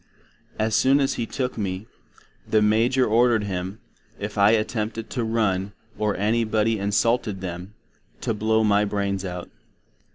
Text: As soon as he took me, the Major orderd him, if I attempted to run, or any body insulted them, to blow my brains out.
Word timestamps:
As 0.57 0.73
soon 0.73 0.99
as 0.99 1.13
he 1.13 1.27
took 1.27 1.59
me, 1.59 1.85
the 2.49 2.63
Major 2.63 3.05
orderd 3.05 3.43
him, 3.43 3.79
if 4.17 4.35
I 4.35 4.49
attempted 4.49 5.11
to 5.11 5.23
run, 5.23 5.73
or 5.95 6.17
any 6.17 6.43
body 6.43 6.79
insulted 6.79 7.39
them, 7.39 7.75
to 8.21 8.33
blow 8.33 8.63
my 8.63 8.83
brains 8.83 9.23
out. 9.23 9.51